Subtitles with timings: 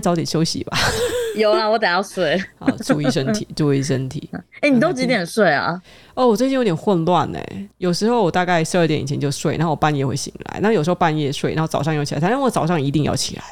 [0.00, 0.76] 早点休息吧。
[1.36, 2.42] 有啊，我等下要睡。
[2.58, 4.28] 好，注意身体， 注意身体。
[4.32, 5.80] 哎、欸，你都几点睡啊？
[6.14, 7.68] 哦，我最近有点混乱哎。
[7.78, 10.58] 有时候我大概十二点以前就睡，然后我半夜会醒来。
[10.60, 12.20] 那有时候半夜睡，然后早上又起来。
[12.20, 13.42] 反正我早上一定要起来。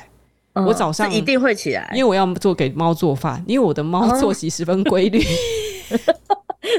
[0.54, 3.42] 嗯、我早上一定会起来，因为我要做给猫做饭。
[3.46, 5.20] 因为我的猫作息十分规律。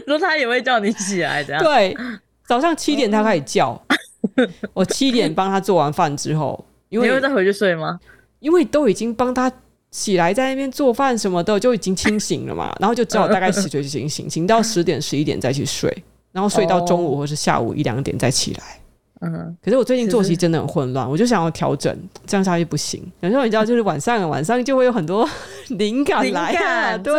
[0.05, 1.57] 说、哦、它也会叫你起来的。
[1.59, 1.95] 对，
[2.45, 3.81] 早上七点它开始叫。
[4.73, 7.97] 我七点帮它做完饭之后，因为你会再回去睡吗？
[8.39, 9.51] 因为都已经帮他
[9.91, 12.75] 起来在那边做饭什么的，就已经清醒了嘛。
[12.79, 15.91] 然后就只好大概十点就醒醒， 醒到十点十一点再去睡，
[16.31, 18.63] 然后睡到中午或是下午一两点再起来。
[19.21, 21.93] 嗯，可是我最近作息真的很混乱，我就想要调整，
[22.25, 23.03] 这样下去不行。
[23.19, 25.27] 有时候你知道，就是晚上晚上就会有很多
[25.77, 27.13] 灵感来啊，对。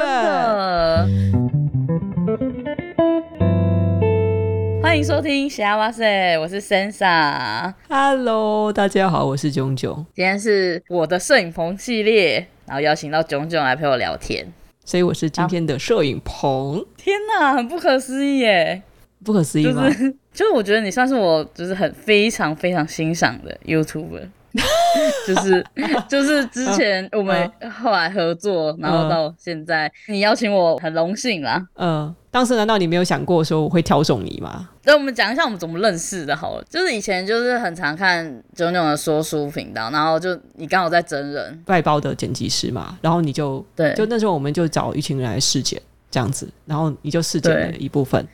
[4.91, 7.73] 欢迎收听《西呀哇 SAY》，我是 Sensa。
[7.89, 10.05] Hello，大家好，我是炯炯。
[10.13, 14.53] 今天是我的摄影棚系列，然后邀请到炯炯来陪我聊天，
[14.85, 16.85] 所以我是今天的摄影棚。
[16.97, 18.83] 天哪，很不可思议耶！
[19.25, 19.89] 不可思议吗？
[19.89, 24.29] 就是，就是我觉得你算是我就是很非常非常欣赏的 YouTuber。
[25.25, 25.65] 就是
[26.09, 27.49] 就是之前我们
[27.81, 31.65] 后来合作，然后到现在你邀请我很荣幸啦。
[31.77, 34.69] 嗯，当时难道你没有想过说我会挑中你吗？
[34.85, 36.65] 那我们讲一下我们怎么认识的好了。
[36.71, 48.25] 就是以前就是很常看炯炯的说书频道，然后就你刚好在真人外包的剪辑师嘛，然后你就对，就那时候我们就找一群人来试剪这样子，然后你就试剪了一部分，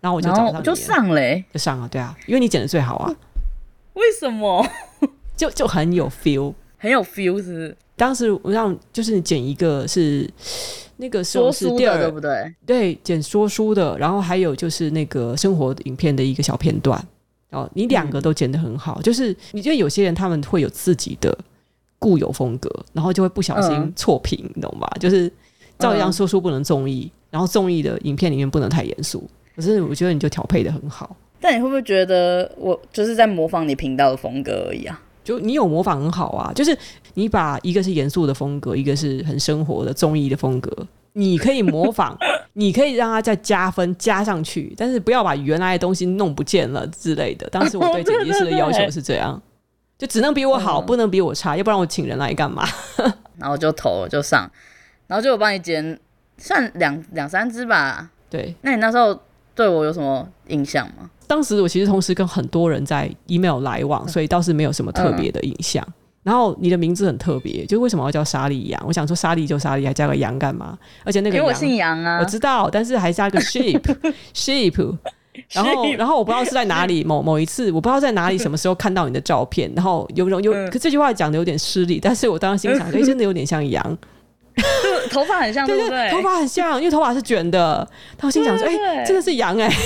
[0.00, 3.14] 然后我就找上你就上嘞、欸，就上了，对啊，因为你剪的最好啊。
[3.94, 4.66] 为什么？
[5.36, 7.76] 就就很有 feel，很有 feel 是不是？
[7.96, 10.26] 当时我让就是你剪一个是
[11.00, 12.54] 那个时候是第二，说书的对不对？
[12.66, 17.02] 对，剪说书的，然后还有就是那个生活影片的一个小片段
[17.50, 19.00] 哦，你两个都剪得很好。
[19.00, 21.36] 嗯、就是你觉得有些人他们会有自己的
[21.98, 24.88] 固有风格，然后就会不小心错评，嗯、你懂吧？
[25.00, 25.32] 就是
[25.78, 29.28] 照样说书不能综艺，嗯、然后综艺的影片里面不能太严肃。
[29.56, 31.16] 可是我觉得你就调配的很好。
[31.40, 35.02] 但你会不会觉得我就是在模仿你频道的风格而已啊？
[35.30, 36.76] 就你有模仿很好啊，就是
[37.14, 40.76] 你把一个是严肃的风格，一个是很生活的综艺的风格，
[41.12, 42.18] 你可以模仿，
[42.54, 47.48] 你可以让它再加分加上去，但是不要把原来的东西弄不见了之类的。
[47.48, 49.40] 当时我对剪辑师的要求是这样，
[49.96, 52.66] 就只能比我好，不能比我差，要不然我请人来干嘛？
[53.38, 54.50] 然后就投了就上，
[55.06, 55.96] 然后就我帮你剪，
[56.38, 58.10] 算两两三支吧。
[58.28, 59.16] 对，那你那时候
[59.54, 61.08] 对我有什么印象吗？
[61.30, 65.80] 当时我其实同时跟很多人在 email 来往，所以倒是没有什么特别的印象。
[65.86, 68.82] 嗯、然后你的名字很特别，就为什么要叫莎莉羊？
[68.84, 70.76] 我想说莎莉就莎莉，还加个羊干嘛？
[71.04, 73.80] 而且那个杨，因为我姓杨啊，我知道，但是还加个 sheep
[74.34, 74.96] sheep。
[75.52, 83.98] 然后然后我不知道是在哪里某某一次，我不知道在哪里什么时候看到你的照片，然后有有有，可这句话讲的有点失礼，但是我当时心想， 哎、欸，真的有点像羊，
[84.56, 84.62] 就
[85.10, 85.90] 头发很像，对不对？
[85.90, 87.88] 对对头发很像，因为头发是卷的。
[88.18, 89.76] 然后心想说，哎、欸，真的是羊哎、欸。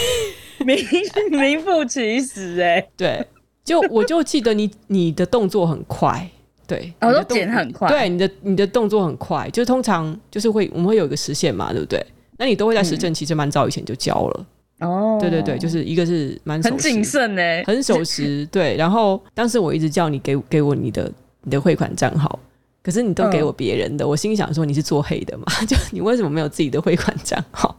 [0.67, 0.79] 名
[1.31, 3.27] 名副其实哎、欸，对，
[3.65, 6.29] 就 我就记得你你的动作很快，
[6.67, 12.05] 对，我都剪很快，对，你的你的动作很快，就通常就是会我们会有一个时限嘛，对不对？
[12.37, 14.47] 那你都会在时政其实蛮早以前就交了
[14.81, 18.77] 哦，对对对，就是一个是蛮很谨慎哎，很守时，对。
[18.77, 21.11] 然后当时我一直叫你给给我你的
[21.43, 22.39] 你的汇款账号，
[22.83, 25.45] 可是你都给我别人的，嗯、我心想说你是做黑的嘛？
[25.69, 27.75] 就你为什么没有自己的汇款账号？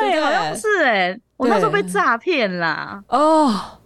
[0.00, 3.02] 对，好像是哎、欸，我那时候被诈骗啦。
[3.08, 3.78] 哦，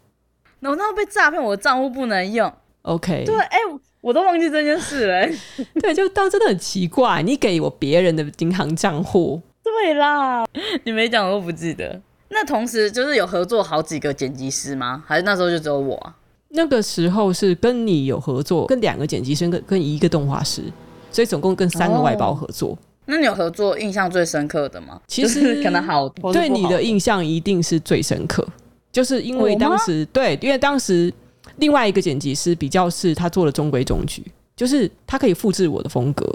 [0.60, 2.52] 那我那时候被诈骗，我的账户不能用。
[2.82, 5.38] OK，对，哎、欸，我都忘记这件事了、欸。
[5.80, 9.40] 对，就当真的很奇怪，你给我别人的银行账户。
[9.62, 10.44] 对啦，
[10.84, 12.00] 你没讲我都不记得。
[12.28, 15.02] 那同时就是有合作好几个剪辑师吗？
[15.06, 16.14] 还是那时候就只有我、啊？
[16.48, 20.62] 那个时候是跟你有合作，跟两个剪辑师，跟跟一个动画师，
[21.10, 22.70] 所以总共跟三个外包合作。
[22.70, 25.00] 哦那你有合作印象最深刻的吗？
[25.06, 28.46] 其实可能好，对你的印象一定是最深刻，
[28.90, 31.12] 就是因为当时对，因为当时
[31.56, 34.24] 另外一个剪辑师比较是他做了中规中矩，
[34.56, 36.26] 就是他可以复制我的风格，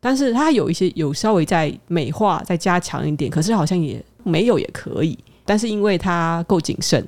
[0.00, 7.02] 但是他有一些有稍微在美化再加强一点，可是好像也没有也可以，但是因为他够谨慎，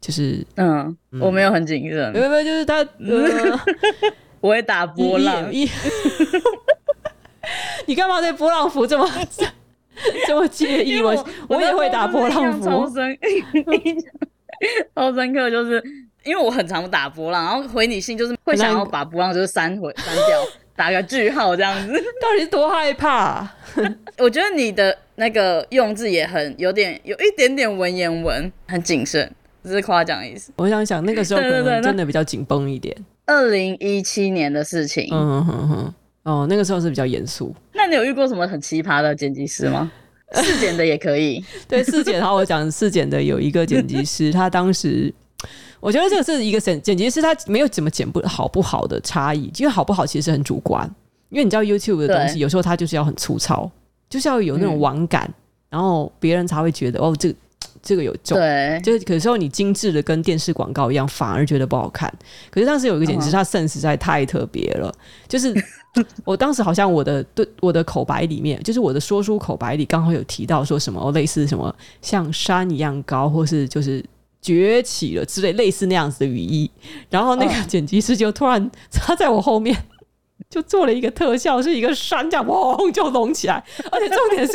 [0.00, 3.60] 就是嗯，嗯我没有很谨慎，没有没有，就是他，呃、
[4.40, 5.44] 我会打波浪。
[7.86, 9.08] 你干嘛对波浪符这么
[10.26, 11.00] 这么介意？
[11.00, 11.10] 我
[11.48, 13.18] 我，我也会打波浪符，超深，
[14.94, 15.82] 超深刻，就是
[16.24, 20.40] 因为我很常打波浪，然后回你信就是会想要把波浪就是删回删掉，
[20.74, 21.92] 打个句号这样子。
[22.20, 23.48] 到底是多害怕？
[24.18, 29.30] 我觉得你的那个用字也很有点有一点点文言文，很谨慎，
[29.62, 30.52] 只是夸奖的意思。
[30.56, 32.96] 我想想那个时候可能真的比较紧绷一点。
[33.26, 35.08] 二零一七年的事情。
[35.10, 35.94] 嗯哼哼，
[36.24, 37.54] 哦，那个时候是比较严肃。
[37.72, 39.90] 那你有遇过什么很奇葩的剪辑师吗？
[40.42, 41.44] 试剪的也可以。
[41.68, 45.12] 对，试剪，然后我讲试剪的有一个剪辑师，他当时，
[45.78, 50.90] 我觉得这个是一个剪剪辑师，他没有怎么剪不好不好的差异，因为好不好其实很主观。
[51.28, 53.70] 因为你知道 YouTube 的东西，有时候它就是要很粗糙，
[54.08, 55.34] 就是要有那种网感，嗯、
[55.70, 57.34] 然后别人才会觉得哦，这个
[57.84, 58.36] 这个有重。
[58.36, 62.12] 对，就是可是候你精致的跟电视广告一样，反而觉得不好看。
[62.50, 64.92] 可是当时有一个剪辑，他 sense 实在太特别了，
[65.28, 65.54] 就是
[66.24, 71.72] 我当时好像我的对我的口白里面，就是我的说书口白里刚好有提到说什么类似什么
[72.02, 74.04] 像山一样高，或是就是
[74.42, 76.70] 崛起了之类类似那样子的语义，
[77.10, 79.76] 然后那个剪辑师就突然插在我后面。
[80.50, 84.52] 就做了一个特效，是一个山这样砰就隆起来，而且重点是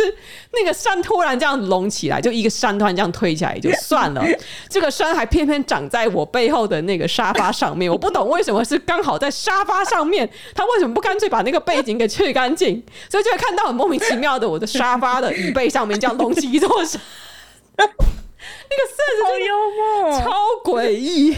[0.54, 4.24] 那个山突然这样隆起来，就一个山突然这样推起来也就算了，
[4.70, 12.82] 这个山还偏偏长在我背后的那个沙发上面，我不懂为什么是刚好在沙发上面，他为什么不干脆把那个背景给去干净？
[13.10, 17.02] 所以就会看到很莫名其妙的我的沙发的椅背上面这样隆起一座山，
[17.78, 19.72] 那个色子好幽
[20.12, 20.32] 默，超
[20.64, 21.36] 诡异。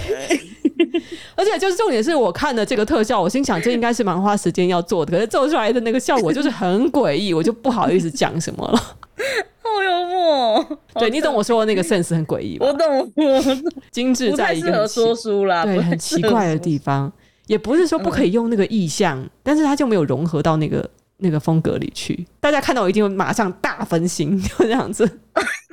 [1.35, 8.77] 而且就是重点是我看的这个特效，我心想这应该是蛮花时间要做的，可是做出来的那个效果就是很诡异，我就不好意思讲什么了。
[9.63, 12.65] 好幽默，对，你懂我说的那个 sense 很诡异吧？
[12.65, 13.63] 我懂，我懂。
[13.91, 17.11] 精致在一个很说书啦，对，很奇怪的地方，
[17.47, 22.25] 也不是说不可以用那个意象，嗯、但是它就没有融合到那个那个风格里去。
[22.41, 25.09] 大家看到我一定会马上大分心，就这样子。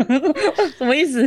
[0.76, 1.26] 什么意思？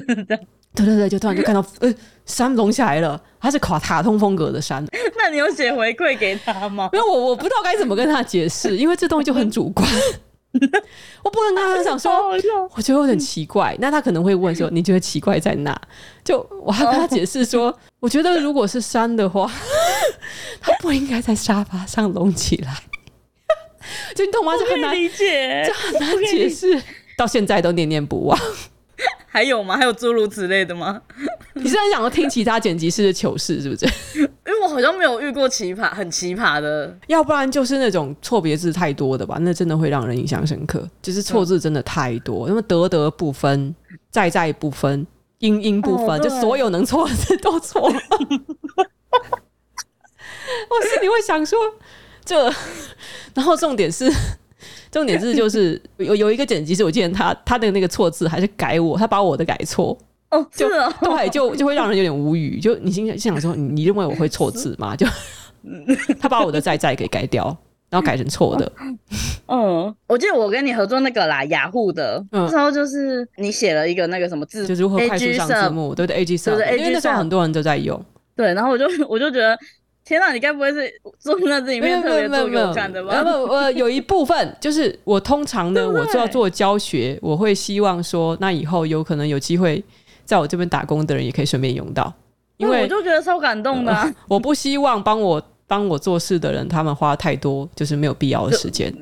[0.73, 1.93] 对对对，就突然就看到，呃，
[2.31, 4.83] 山隆起来了，它是垮卡通风格的山。
[5.17, 6.89] 那你有写回馈给他吗？
[6.93, 9.87] 因为，我我不知道该怎么跟他解释， 因为这东西就很主观，
[11.23, 13.75] 我不能跟他讲说，我觉得有点奇怪。
[13.79, 15.79] 那他可能会问说，你觉得奇怪在哪？
[16.23, 19.51] 就我还跟他解释说，我觉得如果是山的话，
[20.61, 22.73] 他不应该在沙发上隆起来。
[24.15, 24.53] 就你懂吗？
[24.57, 26.81] 就很难理解，就很难解释，
[27.17, 28.39] 到现在都念念不忘。
[29.27, 29.77] 还有吗？
[29.77, 31.01] 还有诸如此类的吗？
[31.61, 33.85] 你是很想要听其他剪辑师的糗事，是不是？
[34.17, 40.87] 因为我好像没有遇过奇葩、很奇葩的，要不然就是那种错别字太多的吧，那真的会让人印象深刻。
[41.01, 43.75] 就是错字真的太多，因为得得不分，
[44.09, 45.05] 在在不分，
[45.39, 47.81] 音音不分，哦、就所有能错的字都错。
[47.89, 47.93] 我
[50.87, 51.59] 心里会想说
[52.23, 52.43] 这，
[53.33, 54.11] 然后重点是。
[54.91, 59.97] 重点是就是有有一个剪辑师，我记得他他的那个错字还是改我，他把我的改错
[60.31, 62.59] 哦， 就对、哦，就就会让人有点无语。
[62.59, 64.95] 就你心想心想说，你认为我会错字吗？
[64.95, 65.05] 就
[66.19, 67.45] 他把我的在在给改掉，
[67.89, 68.71] 然后改成错的。
[69.47, 78.03] 嗯，我记得我跟你合作那个啦，雅虎的，那时候就是你写了一个那个什么字，就是如何快速上字幕，对对，A G 上，因为那时候很多人都在用。
[78.35, 79.57] 对，然后我就我就觉得。
[80.03, 83.23] 天哪，你该不会是做那这里面特别做给我看的吧？
[83.23, 89.81] 不，我有一部分就是我通常呢，我做要做教学，我会希望说，那以后有可能有机会
[90.31, 92.13] 在我这边打工的人也可以顺便用到，
[92.55, 94.15] 因为我就觉得超感动的、啊呃。
[94.29, 98.95] 我不希望帮我帮我做事的人，他们花太多就是没有必要的时间。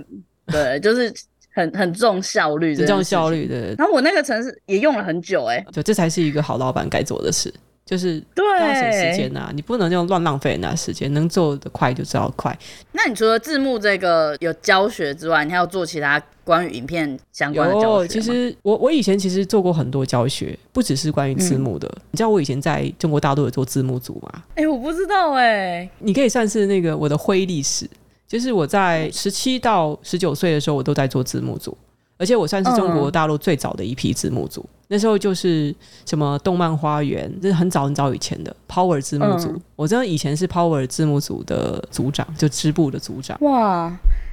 [0.48, 1.14] 对，就是
[1.54, 3.76] 很很重效率，很重效率的。
[3.76, 7.54] 然后我那个城市也用了很久、欸，哎，就这才是一个好老板该做的事。
[7.90, 12.56] 就是对，要省时间呐，你不能用乱浪费人家时间，能做的快就知道快。
[12.92, 18.08] 那你除了字幕这个有教学之外，你还有做其他关于影片相关的教学？
[18.08, 21.88] 其实我我以前其实做过很多教学，不只是关于字幕的。
[21.88, 24.44] 嗯、你知道我以前在中国大陆有做字幕组吗？
[24.50, 25.90] 哎、欸，我不知道哎、欸。
[25.98, 27.90] 你可以算是那个我的灰历史，
[28.28, 31.76] 就是我在十七到十九岁的时候，我都在做字幕组。
[32.20, 35.74] 而且我算是中国大陆最早的一批字幕组，嗯、那时候就是
[36.06, 39.48] 什么动漫花园，这是很早很早以前的 Power 字幕组。
[39.48, 43.38] 嗯、我真的以前是 Power 字幕组的组长，就支部的组长。
[43.40, 43.88] 哇，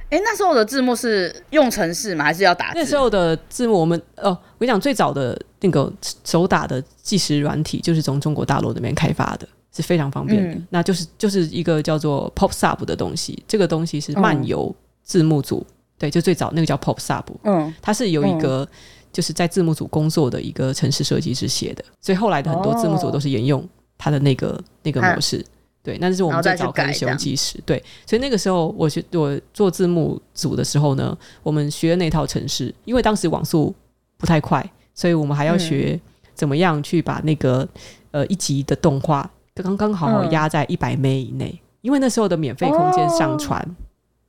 [0.09, 2.25] 哎、欸，那时候的字幕是用程式吗？
[2.25, 2.73] 还是要打字？
[2.75, 5.89] 那时候的字幕，我们哦，我跟你讲，最早的那个
[6.25, 10.55] 手打的计时软体，就是从中国大陆那边开发的，是非常方便的。
[10.55, 15.65] 嗯、那就是就是一个叫做 PopSub 的东西，这个东西是漫游字幕组。
[15.97, 18.67] 嗯对，就最早那个叫 PopSub，嗯，它是有一个
[19.11, 25.43] 就是在字幕组工作的一个城市设计师写的，所以后来的很多字幕组都是沿用它的那个那个模式。
[25.81, 27.59] 对，那这是我们最早开始使用计时。
[27.65, 33.73] 对，所以那个时候我学我做字幕组的时候呢，我们学那套程式，因为当时网速
[34.17, 35.99] 不太快，所以我们还要学
[36.35, 37.67] 怎么样去把那个
[38.11, 43.65] 呃一集的动画刚刚好好压在一百枚以内，因为那时候的免费空间上传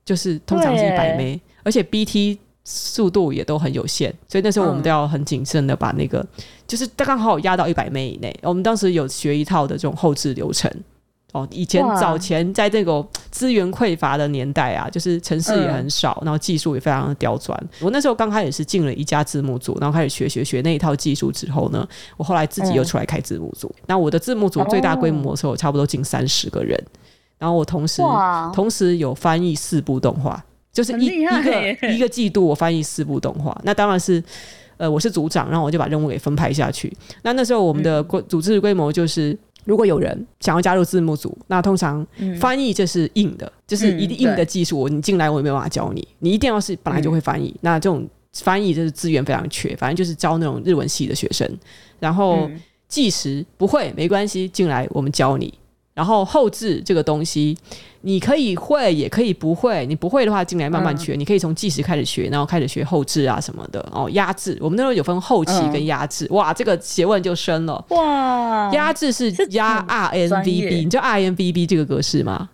[0.05, 1.37] 就是通常是一百 M。
[1.63, 8.37] 而且 BT 速度也都很有限，所以那时候我们都要很谨慎的把那个，嗯、就是刚刚好压到一百枚以内。
[8.43, 10.71] 我们当时有学一套的这种后置流程，
[11.31, 17.59] 哦，以前早前在这个资源匮乏的年代啊，就是城市也很少，嗯、然后技术也非常的刁钻。
[17.81, 21.87] 我那时候刚开始是进了一家字幕组，然后开始学学学那一套技术之后呢，
[22.17, 23.67] 我后来自己又出来开字幕组。
[23.77, 26.79] 嗯、那我的字幕组最大规模的时候，差不多近三十个人。
[27.39, 28.03] 然后我同时
[28.53, 33.59] 同时有翻译四部动画，就是一一个一个季度我翻译四部动画。
[33.63, 34.23] 那当然是
[34.77, 36.91] 呃我是组长，然后我就把任务给分派下去。
[37.23, 39.37] 那那时候我们的规组织规模就是。
[39.65, 42.03] 如果有人想要加入字幕组，那通常
[42.39, 44.87] 翻译这是硬的，嗯、就是一定硬的技术。
[44.87, 47.49] 你进来我也没有办法教你，你一定要是本来就会翻译。
[47.49, 51.47] 嗯、那这种翻译就是资源非常缺，反正就是招那种日文系的学生。
[51.99, 52.49] 然后
[52.87, 55.53] 计时不会没关系，进来我们教你。
[55.99, 57.57] 然后后置这个东西，
[58.03, 59.85] 你可以会，也可以不会。
[59.85, 61.13] 你不会的话，进来慢慢学。
[61.13, 63.85] 嗯、你可以从计时开始学，然后开始学后置啊什么的。
[63.91, 66.25] 哦，压制，我们那时候有分后期跟压制。
[66.31, 67.83] 嗯、哇，这个学问就深了。
[67.89, 72.47] 哇，压制是压 RNVB，你知道 RNVB 这个格式吗？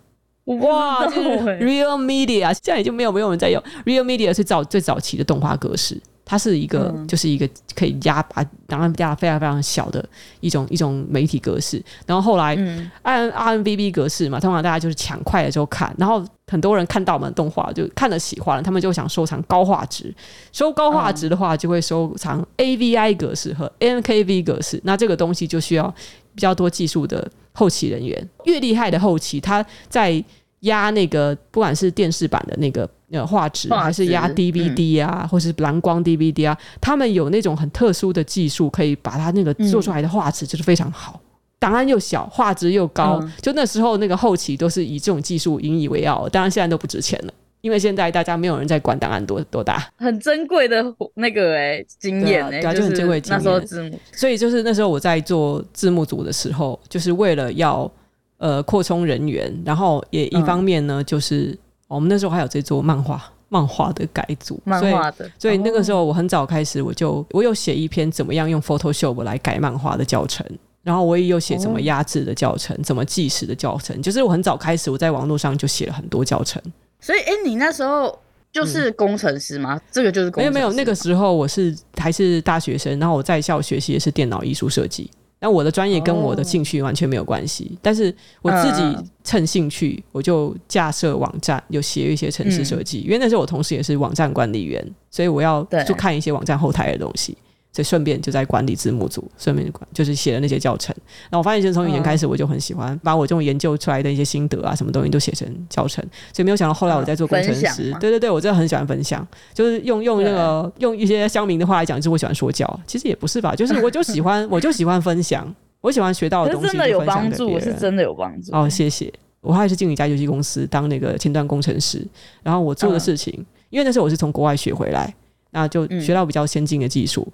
[0.45, 6.01] 哇，这个 Real Media 现在已经没有没有人在用 Real Media 是早最早期的动画格式。
[6.25, 10.03] 它是一个，嗯、就是一个可以压把，档案压非常非常小的
[10.39, 11.81] 一种一种媒体格式。
[12.07, 12.57] 然后后来
[13.03, 20.13] 按 RMVB 格式嘛，通常大家就是抢快的时候看，然后很多人看到我们的动画就看了喜欢了，他们就想收藏高画质。
[20.51, 24.81] 收高画质的话，就会收藏 AVI 格式和 MKV 格式。
[24.83, 25.93] 那这个东西就需要
[26.33, 28.27] 比较多技术的后期人员。
[28.45, 30.23] 越厉害的后期，他在
[30.65, 32.87] 压那个不管是电视版的那个。
[33.11, 41.21] 呃，画质还是压 DVD 啊，嗯、或是蓝光 DVD 啊，他们有那种很特殊的技术，可以把它那个做出来的画质就是非常好，
[41.59, 43.19] 档、嗯、案又小，画质又高。
[43.21, 53.99] 嗯、就那时候那个后期都是以这种技术引以为傲，当然现在都不值钱了，因为现在大家没有人在管档案多多大，很珍贵的那个哎、欸、经验哎、欸，对啊，就很珍贵经验。
[54.13, 57.89] 所以就是那时候我在做字幕组的时候，就是为了要
[58.37, 61.57] 呃扩充人员，然后也一方面呢、嗯、就是。
[61.87, 70.43] 我们那时候还有在做漫画，漫画的改组，漫画的，所以，所以那个时候我很早开始，我就我有写一篇怎么样用 Photoshop 来改漫画的教程，
[70.81, 76.59] 然后我也有写怎么压制的教程，怎么计时的教程，就是我很早开始，我在网络上就写了很多教程。
[76.99, 78.17] 所以，哎，你那时候
[78.51, 79.75] 就是工程师吗？
[79.75, 80.41] 嗯、这个就是工？
[80.41, 85.11] 没有没有，那个时候我是还是大学生，然后我在校学习的是电脑艺术设计。
[85.45, 88.11] 那我的专业跟我的兴趣完全没有关系，哦、但是
[88.41, 93.01] 我自己趁兴趣，我就架设网站，有写一些城市设计。
[93.01, 97.37] 嗯、因为那时候我同时也是网站管理员，所以我要去看一些网站后台的东西。
[97.75, 100.95] 所以顺便就在管理字幕组，顺便管就是写了那些教程。
[101.29, 106.01] 那我发现，其实从以前开始，我就很喜欢把我这种研究出来的一些心得啊，什么东西都写成教程。
[106.31, 112.65] 所以没有想到后来我在做工程师，对对对，我真的很喜欢分享，就是用用那个用一些乡民的话来讲，就是我喜欢说教。
[112.87, 118.55] 其实也不是吧，就是我就喜欢 我就喜欢分享，我喜欢学到的东西，真的有帮助，是真的有帮助。
[118.55, 119.11] 哦，谢谢。
[119.41, 122.07] 我还是进一家游戏公司当那个前端工程师，
[122.41, 123.33] 然后我做的事情，
[123.69, 125.13] 因为那时候我是从国外学回来，
[125.51, 127.27] 那就学到比较先进的技术。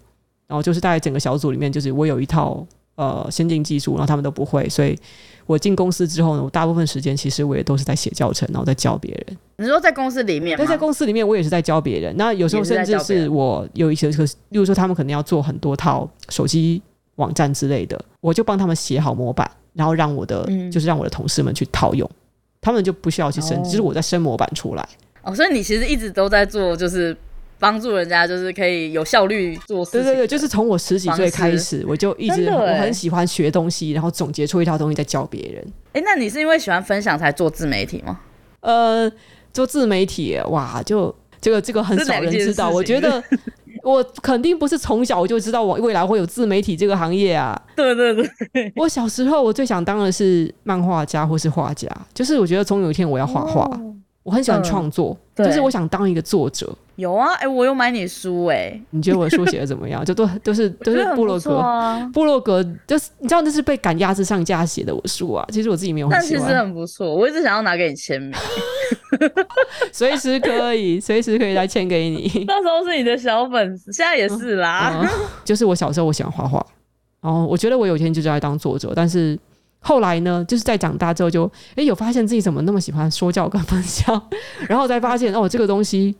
[0.51, 2.61] 然后就是大概整个小组里面，就是我有一套
[2.95, 4.99] 呃先进技术，然后他们都不会，所以
[5.45, 9.37] 我进公司之后呢，我大部分时间其实我也都是在写教程，然后在教别人。
[9.55, 10.57] 你说在公司里面？
[10.57, 12.13] 对，在公司里面我也是在教别人。
[12.17, 16.81] 那有时候甚至是我有一些，例如说他们可能要做很多套手机
[17.15, 22.09] 网站之类的，我就帮他们写好模板，然后让我的、嗯、就是让我的同事们去套用，
[22.59, 24.85] 他们就不需要去升，哦、就是我在升模板出来。
[25.21, 27.15] 哦，所以你其实一直都在做，就是。
[27.61, 29.91] 帮助人家就是可以有效率做事。
[29.91, 35.63] 对对对，就是从我十几岁开始，我就一直我很喜欢学东西，然后总结出一套东西再教别人。
[35.93, 38.19] 哎，那你是因为喜欢分享才做自媒体吗？
[38.61, 39.09] 呃，
[39.53, 42.71] 做自媒体哇，就这个这个很少人知道。
[42.71, 43.23] 我觉得
[43.83, 47.59] 我肯定不是从小我就知道我未来会有自媒体这个行业啊。
[47.75, 53.61] 对对对，我小时候我最想当的是漫画家或是画家，就是我觉得总有一天我要画画。
[53.65, 53.87] 哦
[54.23, 56.71] 我很喜欢创作，嗯、就是我想当一个作者。
[57.01, 58.81] 有啊，哎、欸，我有买你书哎、欸。
[58.91, 60.03] 你觉得我的书写的怎么样？
[60.05, 65.45] 就都都是都是部落格，啊、部落格就是你知道那是被赶鸭子上架写的我书啊。
[65.51, 67.13] 其实我自己没有很喜欢，但其实很不错。
[67.13, 68.31] 我一直想要拿给你签名，
[69.91, 72.45] 随时可以，随时可以来签给你。
[72.47, 74.93] 那时候是你的小粉丝，现在也是啦。
[75.01, 76.65] 嗯嗯、就是我小时候我喜欢画画，
[77.21, 79.37] 然后我觉得我有一天就是要当作者，但是。
[79.83, 84.29] 后来呢，就是在长大之后就，就诶有发现自己怎么那么喜欢说教跟分享，
[84.69, 86.15] 然后才发现哦，这个东西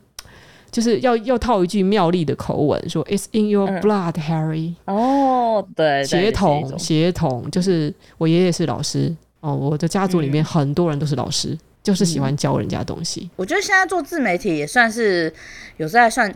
[0.72, 4.74] 就是要要套一句妙丽的口吻说，It's in your blood, Harry。
[4.86, 13.30] 哦，对，协同协同，就是我爷爷是老师哦，我的家族里面很多人都是老师，嗯、就是喜欢教人家东西。
[13.36, 15.34] 我觉得现在做自媒体也算是
[15.78, 16.34] 有时候还算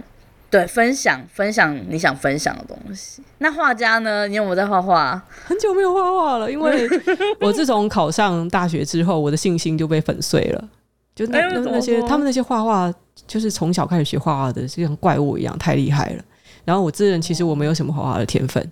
[0.50, 3.22] 对，分享分享你想分享的东西。
[3.39, 4.27] 那画家呢？
[4.27, 5.22] 你有没有在画画？
[5.46, 6.88] 很久没有画画了，因为
[7.42, 10.70] 我自从考上大学之后，我的信心就被粉碎了。
[11.13, 12.94] 就那、哎、那，那些他们那些画画，
[13.27, 16.24] 就是从小开始学画画的，就像怪物一样，太厉害了。
[16.63, 18.72] 然后我自认其实我没有什么画画的天分，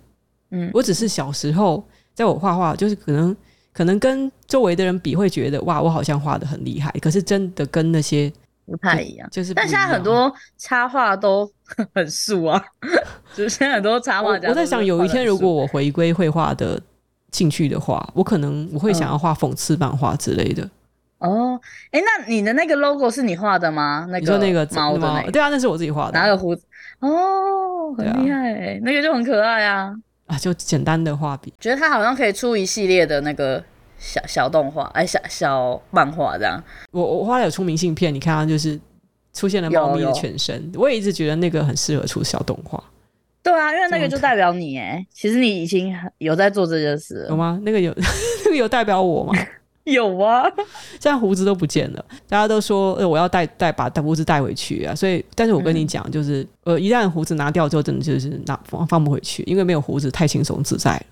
[0.50, 1.82] 嗯，我只是小时候
[2.12, 3.36] 在我画画，就是可能
[3.72, 6.90] 可能跟周围的人比，会觉得哇，我好像画的很厉害。
[7.00, 8.32] 可是真的跟那些
[8.66, 9.54] 不太一样，就是。
[9.54, 11.48] 但现在很多插画都
[11.94, 12.64] 很素啊，
[13.34, 14.48] 就是现在很多插画家。
[14.48, 16.80] 我在想，有一天如果我回归绘画的
[17.32, 20.64] 兴趣的话，我可能我会想要画讽刺漫画之类的。
[20.64, 20.70] 嗯
[21.24, 21.58] 哦，
[21.90, 24.06] 哎，那你的那个 logo 是你画的吗？
[24.10, 26.12] 那个、你说那个猫的、那个、对啊，那是我自己画的。
[26.18, 26.64] 哪个胡子？
[27.00, 29.94] 哦，很厉害、欸啊，那个就很可爱啊。
[30.26, 31.52] 啊，就简单的画笔。
[31.58, 33.62] 觉得它好像可以出一系列的那个
[33.98, 36.62] 小小动画，哎，小小漫画这样。
[36.90, 38.78] 我我画了有出明信片，你看它就是
[39.32, 40.70] 出现了猫咪的全身。
[40.74, 42.82] 我也一直觉得那个很适合出小动画。
[43.42, 47.58] 对啊，因为那个就代表你哎，其实你已经有在做这件事，有吗？
[47.62, 47.94] 那个有
[48.44, 49.32] 那个有代表我吗？
[49.92, 50.44] 有啊，
[50.98, 61.02] 现在胡子都不见了，大家都说呃我要带带把胡子带回去啊，所以但是我跟你讲，就是、嗯、呃一旦胡子拿掉之后，真的就是拿放放不回去，因为没有胡子太轻松自在了，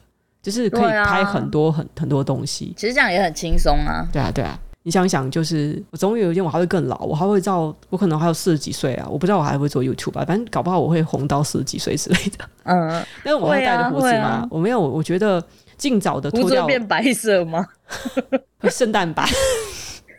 [0.42, 2.72] 就是可以拍很多很、啊、很多东西。
[2.74, 4.08] 其实这样也很轻松啊。
[4.10, 12.44] 对啊对啊，你想想，就是我总有一天我还会更老，我还会到我可能还有四十几岁啊，我不知道我还会做 YouTube 吧，反正搞不好我会红到四十几岁之类的。
[12.64, 12.88] 嗯，
[13.22, 14.48] 但是我会带着胡子吗、啊？
[14.50, 15.44] 我没有，我觉得。
[15.82, 17.66] 尽早的脱掉，会变白色吗？
[18.70, 19.28] 圣诞白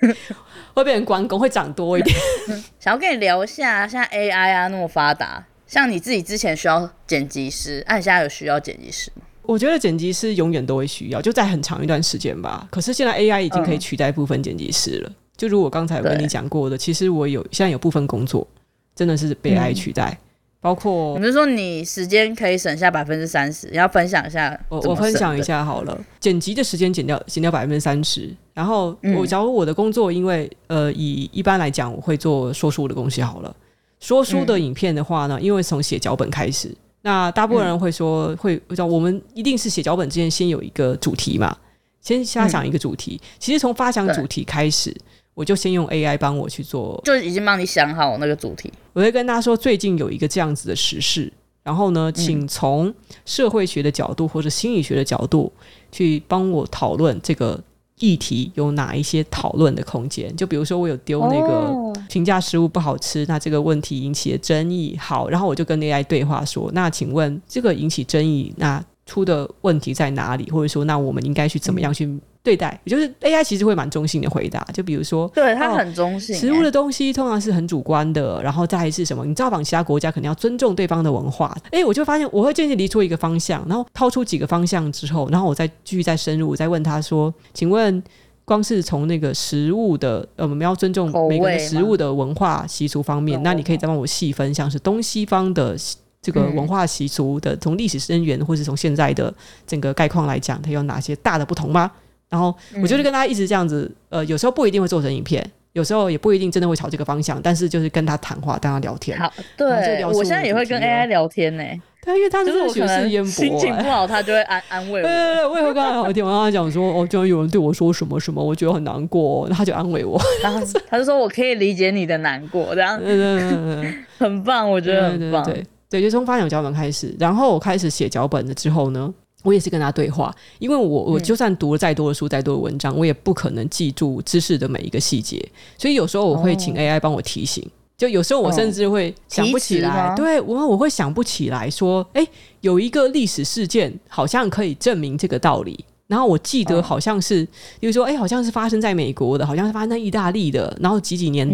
[0.75, 2.13] 会变成关公，会长多一点。
[2.81, 9.21] 想要跟你聊一下，现在 AI 啊那么发达，像你自己之前需要剪辑师，那、啊、你现在有需要剪辑师吗？
[9.43, 12.67] 我觉得剪辑师永远都会需要，就在很长一段时间吧。
[12.69, 15.09] 可是现在 AI 已经可以取代部分剪辑师了。
[15.09, 18.45] 嗯、就如我刚才有跟你讲过的，其实我有现在有部分工作
[18.93, 20.09] 真的是被 AI 取代。
[20.11, 20.22] 嗯
[20.63, 24.57] 包括，比如说你时间可以省下百分之三十，你要分享一下。
[24.69, 28.33] 我我分享一下好了，剪辑的时间减掉减掉百分之三十。
[28.53, 33.53] 然后我假如我的工作，因为呃以一般来讲，我会做说书的东西好了。
[33.99, 41.53] 说书的影片的话呢，因为从写脚本开始，那大部分人会说会叫我们一定是写脚本之前先有一个主题嘛，
[41.99, 43.19] 先瞎想一个主题。
[43.37, 44.95] 其实从发想主题开始。
[45.33, 48.71] 我就先用 AI 帮我去做，就已经帮你想好那个主题。
[48.93, 51.31] 我会跟他说，最近有一个这样子的时事，
[51.63, 52.93] 然后呢，请从
[53.25, 55.51] 社会学的角度或者心理学的角度
[55.91, 57.59] 去帮我讨论这个
[57.97, 60.35] 议题有哪一些讨论的空间。
[60.35, 70.51] 就比如说，我有丢那个评价食物不好吃，那这个问题引起的争议，好，然后我就跟 AI 对话说，那请问这个引起争议，那出的问题在哪里？
[70.51, 72.19] 或者说，那我们应该去怎么样去？
[72.43, 76.39] 对待，也就是 AI 其实会蛮中性的回答，就比如说，对它很中性、欸。
[76.39, 79.25] 食物的东西通常是很主观的，然后再来是什么？
[79.25, 81.55] 你造访其他国家，肯定要尊重对方的文化。
[81.71, 88.03] 哎，我就发现我会渐渐离出一个方向，然后掏出几个方向之后，然后我再继续再深入，我再问他说：“请问，
[88.43, 95.77] 光是从那个食物的，呃，我们要尊重每个食物的文化习俗方面，那你可以再帮我细分，像是东西方的
[96.21, 99.33] 这个文化习俗的，从历史渊源或是从现在的
[99.65, 101.89] 整个概况来讲，它有哪些大的不同吗？”
[102.33, 109.15] 然后我就是跟他一直这样子，呃，有时候不一定会做成影片，有时候也不一定真的会朝这个方向，但是就是跟他谈话，跟他聊天。
[109.19, 111.79] 好，对，我现在也会跟 AI 聊天呢、欸。
[112.03, 115.07] 对，因为他真的学识渊博，心情不好他就会安安慰我。
[115.07, 125.43] 对对对，我也会跟他聊天，我跟他讲说，哦，居然有人对我说什么什么，我觉得很难过，然后他就安慰我，然后他就说我可以理解你的难过，这样，对对对对， 很棒，我觉得很棒。
[125.45, 129.13] 对对，对，对，就从发想脚本开始，然后我开始写脚本了之后呢。
[129.43, 135.45] 我也是跟他对话，因为我我就算读了再多的书、再多的文章，我也不可能记住知识的每一个细节，
[135.77, 137.63] 所以有时候我会请 AI 帮我提醒。
[137.95, 142.27] 就有时候我甚至会想不起来，对我我会想不起来说，诶，
[142.61, 145.85] 有一个历史事件好像可以证明这个道理。
[146.07, 147.47] 然后我记得好像是，
[147.79, 151.47] 比如说，诶，好像是发生在美国的，好像是发生在意大利的，然后几几年。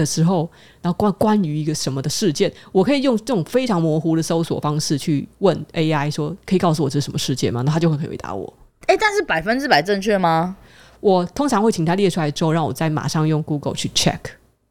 [0.00, 0.50] 的时候，
[0.82, 7.62] 然后关关于一个什么的事件，我可以用这种非常模糊的搜索方式去问 AI 说，可以告诉我这是什么事件吗？
[7.64, 8.52] 那他就会可以回答我。
[8.86, 10.56] 诶，但是百分之百正确吗？
[11.00, 14.18] 我通常会请他列出来之后，让我再马上用 Google 去 check。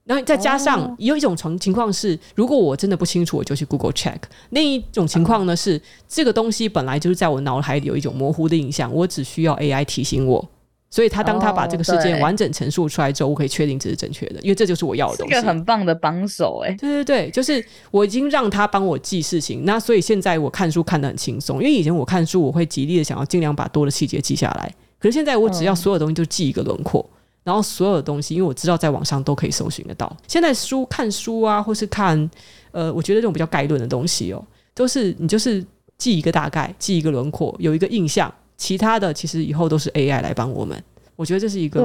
[0.06, 4.18] 然后再加上有一种情情况是，如果我真的不清楚，我就去 Google check。
[4.50, 10.50] 另一种情况呢是，这个东西本来就是在我脑海里有一种模糊的印象，我只需要 AI 提醒我。
[10.90, 15.34] 所以他当他把这个事件完整陈述出来之后，我可以确定这是正确的，因为这就是我要的东西。
[15.34, 27.08] 这个很棒的帮手哎，对对对，就是我已经让他帮我记事情，那所以现在我看书看得很轻松，因为以前我看书我会极力的想要尽量把多的细节记下来，可是现在我只要所有东西就记一个轮廓，
[27.44, 30.12] 然后所有的东西，因为我知道在网上都可以搜寻得到。
[30.28, 32.30] 现在书看书啊，或是看
[32.72, 35.64] 呃，我觉得这种比较概论的东西哦，都是你就是
[35.98, 40.80] 记一个大概，记一个轮廓，有一个印象，其他的其实以后都是 AI 来帮我们。
[41.16, 41.84] 我觉得这是一个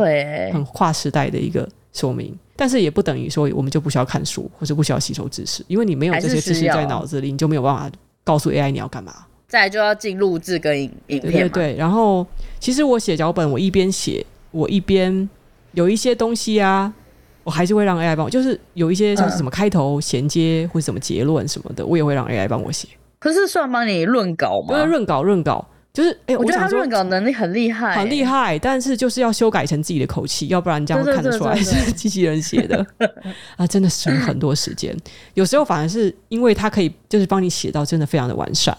[0.53, 7.91] 很跨时代的一个说明，但是也不等于说我们就不需要看书，或者不需要吸收知识，因为你没有这些知识在脑子里，你就没有办法
[8.23, 9.15] 告诉 AI 你要干嘛。
[9.49, 11.77] 再来就要进录制跟影影片，对对对。
[11.77, 12.27] 然后
[12.61, 15.27] 其实我写脚本，我一边写，我一边。
[15.73, 16.95] 有一些东西啊，
[17.43, 22.87] 我还是会让 AI 帮我，就是有一些像是什么开头、衔接或者什么结论什么的，我也会让 AI 帮我写。
[23.19, 24.73] 可是算帮你润稿吗？
[24.73, 28.59] 对，论稿，润稿，就是哎、欸，我觉得他润稿能力很厉害、欸，很厉害。
[28.59, 32.87] 但是就是要修改成自己的口气，要不然这样看得出来是机器人写的
[33.57, 34.95] 啊，真的省很多时间。
[35.33, 38.77] 有时候反而是因为它可以就是帮你写到真的非常的完善，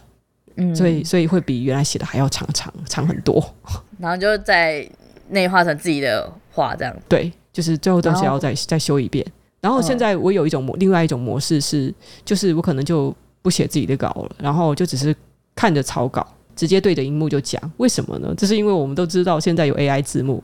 [0.57, 3.43] 嗯，所以所以会比原来写的还要长长长很多。
[3.97, 4.87] 然后就在。
[5.27, 9.25] 内化成自己的话，这样对，就是最后都是要再再修一遍。
[9.59, 11.91] 然后现在我有一种模，另外一种模式是，
[12.23, 15.15] 就是我可能就不写自己的稿了，然后就只是
[15.55, 17.61] 看着草稿，直接对着荧幕就讲。
[17.77, 18.33] 为什么呢？
[18.37, 20.43] 这是因为我们都知道现在有 AI 字幕。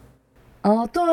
[0.62, 1.04] 哦，对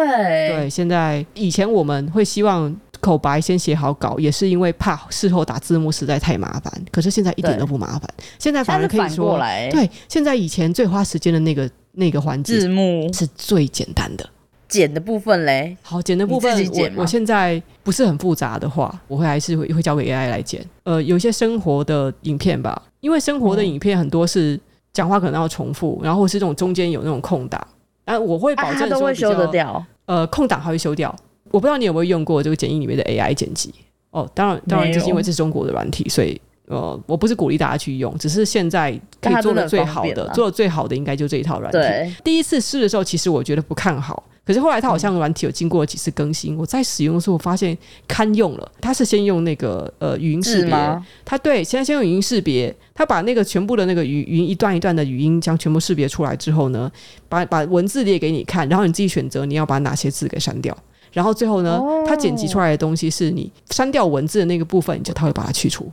[0.49, 6.73] 对，现在以前我们会希望口白先写好稿，也是因为怕事后打字幕实在太麻烦。
[6.91, 8.03] 可是现在一点都不麻烦，
[8.39, 9.39] 现在反而可以说，
[9.71, 11.69] 对，现在以前最花时间的那个。
[11.93, 14.25] 那个环节字幕是最简单的，
[14.69, 20.65] 剪的部分嘞，好，剪的部分我我现在不是很复杂的话，我会还是会会交给 AI 来剪。
[20.85, 24.61] 呃，有一些生活的影片吧，因为生活的影片很多是
[24.93, 27.65] 讲话可能要重复，然后是这种中间有那种空档，
[28.05, 31.15] 啊，我会保证都会修得掉，呃，空档还会修掉。
[31.51, 33.75] 我不知道你有没有用过这个剪映里面的 AI 剪辑？
[34.11, 36.41] 哦，当然，当然，就是因为这是中国的软体，所以。
[36.71, 42.15] 呃，我不是鼓励大家去用，只是现在可以做的最好的，做的最好的应该就这一套软体。
[42.23, 47.77] 第一次试的时候，其实我觉得不看好，可是后来它好像软体有经过几次更新，嗯、我在使用的时候我发现
[48.09, 48.73] 堪用了。
[48.81, 56.91] 它是先用那个呃语音识别，它对，现在先用语音识别，它把那个全部的那个语语音一段一段的语音将全部识别出来之后呢，
[57.29, 60.75] 把把文字列给你看，然后你自己选择你要把哪些字给删掉，
[61.13, 65.93] 然后最后呢，哦、它剪辑出来的东西是你删掉文字的那个部分，你就它会把它去除。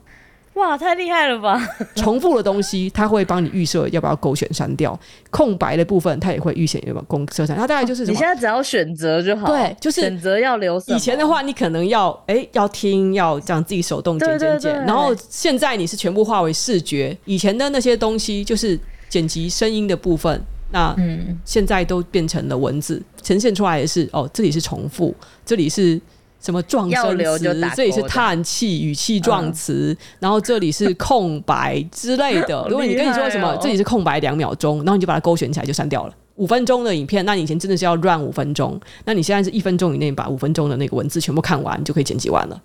[0.55, 1.61] 哇，太厉害了吧！
[1.95, 4.97] 重复的东西，它会帮你预设要不要勾选删掉；
[5.29, 7.57] 空白的部分，它也会预选要不要勾设删。
[7.57, 8.13] 它大概就是什么？
[8.13, 9.47] 你现在只要选择就好。
[9.47, 10.81] 对，就是选择要留。
[10.87, 14.73] 以前的话，你可能要哎、欸、要听，要这样自己手动剪剪剪。
[14.85, 17.15] 然后现在你是全部化为视觉。
[17.25, 20.41] 以前的那些东西就是剪辑声音的部分，
[20.71, 25.13] 那嗯，现在都变成了文字，呈现出来的是哦，这里是重复，
[25.45, 25.99] 这里是。
[26.39, 27.71] 什么状声词？
[27.75, 32.65] 这里是叹气语气状词，嗯，然后这里是空白之类的。
[32.69, 36.13] 如果你跟你说什么，这里是空白两秒钟，然后你就把它勾选起来就删掉了。
[36.35, 42.61] 五分钟的影片，那你以前真的是要 run 五分钟，那你现在是一分钟以内把五分钟的那个文字全部看完，就可以剪辑完了。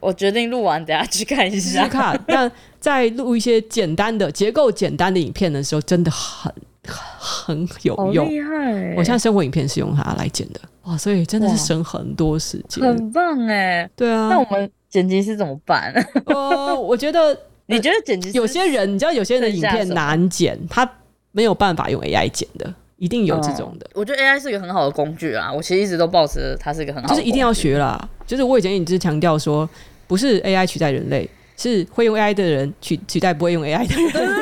[0.00, 1.84] 我决定录完，等下去看一下。
[1.84, 2.18] 去看。
[2.26, 6.52] 那在录一些简单的结构简单的影片的时候，真的很。
[6.88, 8.94] 很有用，厉害、欸！
[8.96, 13.90] 我现在生活影片是用它来剪的，哇，所以真的是省很多时间，很棒哎、欸！
[13.94, 15.94] 对啊，那我们剪辑师怎么办？
[16.26, 20.88] 呃，我觉得， 你觉得剪辑师有些人，你知道，有些人的影片难剪，他
[21.30, 23.88] 没有办法用 AI 剪的，一定有这种的。
[23.94, 28.08] 我觉得 AI 是一个很好的工具啊，我其实一直都抱持它是一个很好的，就是一定要学啦。
[28.26, 29.68] 就是我以前一直强调说，
[30.08, 31.28] 不是 AI 取代人类。
[31.54, 34.41] 是会用 AI 的人取取代不会用 AI 的人，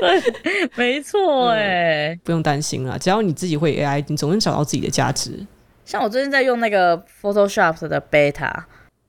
[0.00, 5.46] 对 没错哎，不用担心啦，只要你自己会 AI，你总能找到自己的价值。
[5.84, 8.52] 像我最近在用那个 Photoshop 的 Beta，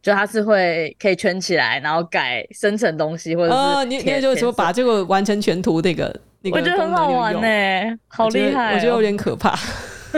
[0.01, 9.57] 就它是会可以圈起来，然后改生成东西，或者是、呃、你你就是说把这个完成全图那个那个，我觉得很好玩呢，好厉害、喔，我觉得有点可怕。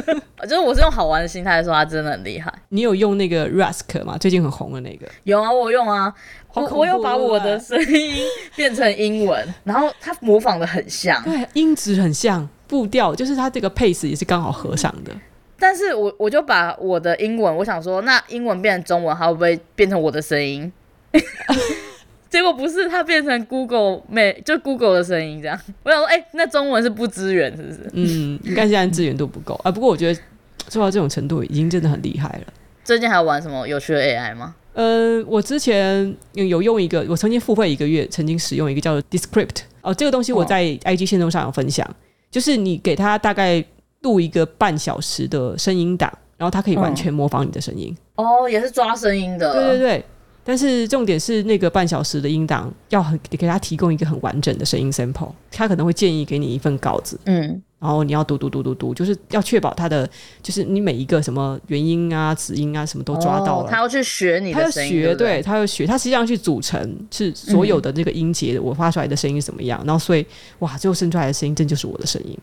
[0.44, 2.54] 就是我是用好玩的心态说，他真的很厉害。
[2.70, 4.18] 你有用那个 Rask 吗？
[4.18, 5.08] 最近很红的那个。
[5.24, 6.14] 有啊，我用啊。
[6.54, 8.24] 我我有把我的声音
[8.56, 15.12] 变成英文， 然后他模仿的很像，对，音质很像，步调就是他这个 pace 也是刚好合上的。
[15.60, 20.72] 但是我我就把我的英文，我想说，那英文变成中文，它会不会变成我的声音？
[22.30, 25.60] 结果不是，它变成 Google 每就 Google 的声音这样。
[25.84, 27.90] 我想说，哎、欸，那中文是不支援是不是？
[27.94, 29.72] 嗯，应该现在支援度不够啊。
[29.72, 30.20] 不过我觉得
[30.68, 32.54] 做到这种程度已经真的很厉害了。
[32.84, 34.56] 最近还有玩什么有趣的 AI 吗？
[34.74, 41.96] 呃，我之前有用一个，我曾经付费一个月，曾经使用一个叫做 Descript 哦，这个东西我在 IG 线路上有分享，哦，
[42.30, 43.64] 就是你给它大概
[44.02, 47.96] 录一个半小时的声音档，然后它可以完全模仿你的声音。
[48.16, 49.52] 哦，也是抓声音的。
[49.54, 50.06] 对对对。
[50.48, 57.62] 但是重点是那个半小时的音档要很给他提供一个很完整的声音 sample，他可能会建议给你一份稿子，嗯。
[57.80, 60.10] 然后你要读读读读读，就是要确保他的，
[60.42, 63.66] 就是你每一个什么元音啊、子音啊，什么都抓到了。
[63.66, 69.80] 哦、他要去学你的声音，他要学，对，他要学，他实际上去组成是所有的那个音节，我发出来的声音是怎么样。
[69.84, 70.26] 嗯、然后所以，
[70.60, 72.36] 哇，最后生出来的声音，真就是我的声音。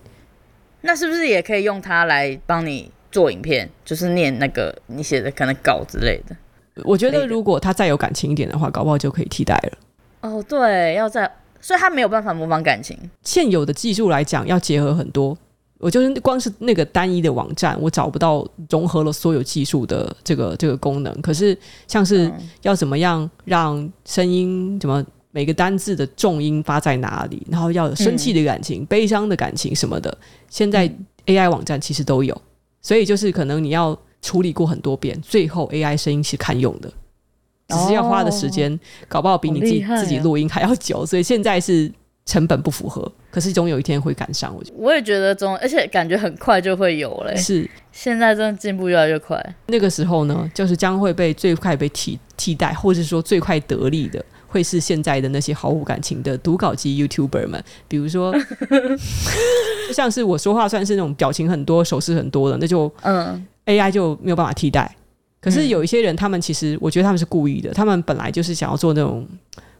[0.82, 3.68] 那是不是也可以用它来帮你做影片？
[3.84, 6.36] 就是念那个你写的可能稿之类的。
[6.82, 9.78] 我觉得如果他再有感情一点的话，搞不好就可以替代了。
[10.28, 11.30] 哦，对，要在。
[11.60, 12.98] 所以他没有办法模仿感情。
[13.22, 15.34] 现有的技术来讲，要结合很多。
[15.78, 21.12] 我就是光是那个单一的网站，我找不到融合了所有技术的这个这个功能。
[21.22, 21.56] 可是，
[21.86, 22.30] 像是
[22.62, 30.16] 要怎么样让声音怎么每个单字的重音发在哪里，然后要有生气的感情、嗯、悲伤的感情什么的，
[30.48, 30.86] 现在
[31.26, 32.38] AI 网站其实都有。
[32.82, 36.90] 所以就是可能你要处理过很多遍，最后 AI 声音是堪用的。
[37.68, 41.92] 只是要花的时间，搞不好比你自己、啊、自己录音还要久，所以现在是
[42.24, 43.10] 成本不符合。
[43.30, 44.76] 可是总有一天会赶上，我觉得。
[44.78, 47.36] 我也觉得总，而且感觉很快就会有嘞。
[47.36, 49.38] 是，现在真的进步越来越快。
[49.66, 57.62] 那个时候呢，就是将会被最快被替替代，或者说最快得利的，会是现在的那些毫无感情的读稿机 YouTuber 们。
[57.88, 58.32] 比如说，
[59.88, 64.96] 就像是我说话算是那种表情很多、手势很多的，那就嗯，AI 就没有办法替代。
[65.40, 69.26] 可是有一些人，他们其实我觉得他们是故意的，他们本来就是想要做那种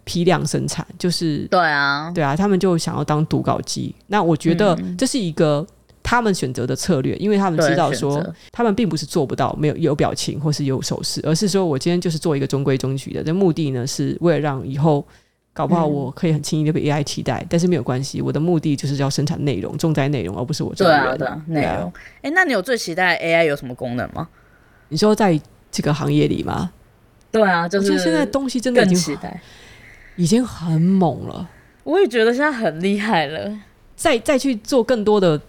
[0.05, 3.94] 批量生产，就是对啊，对啊，他们就想要当读稿机。
[4.09, 5.66] 那我觉得这是一个
[6.03, 13.25] 他们选择的策略，因为他们知道说他们并不是做不到没有有表情或是有手势，而是说我今天就是做一个中规中矩的。
[13.25, 15.03] 这目的呢是为了让以后
[15.55, 21.90] 搞不好我可以很轻易的被 AI 替代，但是没有关系，我的目的就是要生产内容，重在内容，而不是我这个人对啊内容。
[22.17, 24.29] 哎、欸，那你有最期待 AI 有什么功能吗？
[24.90, 25.40] 你说在。
[25.77, 26.71] 这个行业里吗？
[27.33, 29.40] 对啊，就是现在东西真的已经期待，
[30.14, 31.51] 已经很猛了。
[31.83, 33.53] 我也觉得现在很厉害了。
[33.97, 35.40] 再再去做更多的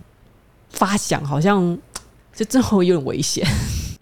[0.72, 1.78] 发想，好像
[2.34, 3.46] 就真的会有点危险。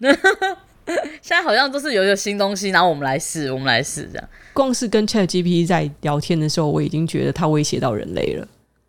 [1.22, 4.28] 现在好像都是有一个新东西，然后我们来试，我们来试这样。
[4.52, 8.46] 光是跟 ChatGPT 在聊天的时候，我已经觉得它威胁到人类了，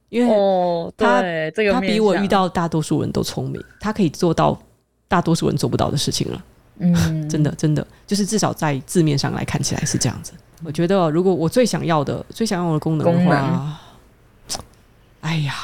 [0.09, 4.59] 因为哦，对，这个它比我遇到大多数人都聪明，它可以做到
[5.07, 6.43] 大多数人做不到的事情了。
[6.79, 6.93] 嗯，
[7.29, 10.33] 真的，真的，就是至少在字面上来看起来是这样子。
[10.63, 13.79] 我觉得，如果我最想要的、最想要的功能的话，
[15.21, 15.55] 哎呀，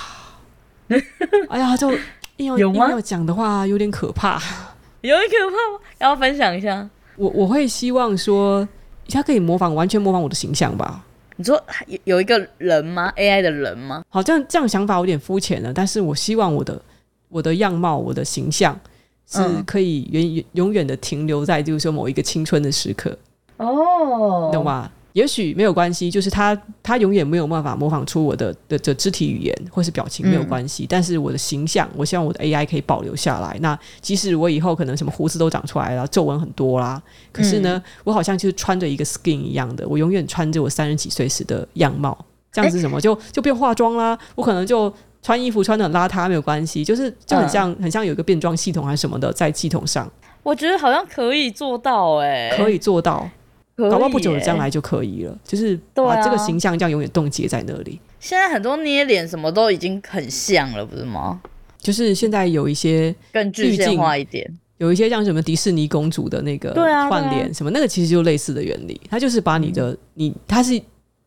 [1.49, 1.91] 哎呀，就
[2.37, 4.41] 硬要 硬要讲的话，有点可怕，
[5.01, 5.79] 有点可怕吗？
[5.99, 6.89] 要分享一下。
[7.15, 8.67] 我我会希望说，
[9.09, 11.03] 他可以模仿，完全模仿我的形象吧。
[11.35, 14.03] 你说有有一个人吗？AI 的人吗？
[14.09, 16.81] 好像这样想法有点肤浅了，但是我希望我的
[17.29, 18.79] 我的样貌、我的形象。
[19.33, 23.17] 是可以永永远的停留在，就是说某一个青春的时刻
[23.55, 24.91] 哦，懂吗？
[25.13, 30.83] 也许没有关系，就是他他永远没有办法模仿出我的的的肢体语言或是表情，没有关系。
[30.83, 33.57] 嗯、但是我的形象，我希望我的 AI 可以保留下来。
[33.61, 42.17] 那即使我以后可能什么胡子都长出来了，皱纹很多啦，可是呢，嗯、我好像就是穿着一个 skin 一样的，我永远穿着我三十几岁时的样貌。
[42.51, 44.93] 这样子什么、欸、就就不用化妆啦，我可能就。
[45.23, 50.11] 穿衣服穿的很邋遢没有关系，就是就很像、嗯、很像有一个变装系统还是什么的在系统上。
[50.41, 53.29] 我觉得好像可以做到哎、欸，可以做到，
[53.89, 55.37] 搞不好不久的将来就可以了。
[55.43, 57.99] 就是把这个形象这样永远冻结在那里。
[58.03, 61.41] 啊、现在很多捏脸什么都已经很像了，不是吗？
[61.79, 66.73] 就是现在有一些更具象化一点，有一些像什么迪士尼公主的那个
[67.09, 70.73] 换脸什么，那个其实就类似的原理，它就是把你的、嗯、你，它是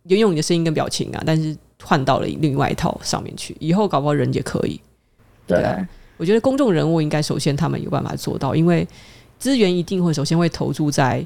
[0.05, 1.57] 沿用你的声音跟表情啊，但是。
[1.87, 4.81] 换到了另外一套上面去，以后搞不好人也可以。
[5.47, 5.87] 对啊，
[6.17, 8.89] 我觉得公众人物应该首先他们有办法做到，因为
[9.39, 11.25] 资源一定会首先会投注在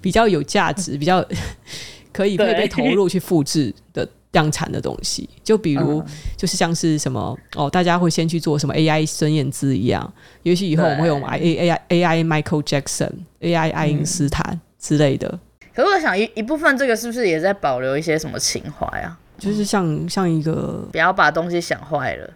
[0.00, 1.24] 比较有价值、 比较
[2.12, 5.28] 可以被被投入去复制的量产的东西。
[5.44, 6.02] 就比如，
[6.36, 15.38] 就是像是什么哦，大家会先去做什么 AI 孙燕姿一样，也许以后我们会用 AI AI AI Michael Jackson、AI 爱因斯坦之类的。
[15.72, 19.16] 可是我想一一部分这个是不是也在保留一些什么情怀啊？
[19.40, 22.30] 就是像像一个不要把东西想坏了